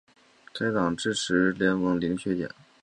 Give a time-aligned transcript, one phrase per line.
[0.51, 2.49] 该党支持政党联盟零削减。